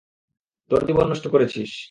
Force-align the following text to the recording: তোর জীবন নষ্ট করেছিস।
তোর 0.71 0.81
জীবন 0.87 1.05
নষ্ট 1.11 1.25
করেছিস। 1.27 1.71